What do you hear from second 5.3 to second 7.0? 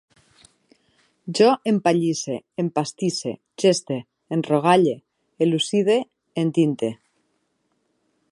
elucide, entinte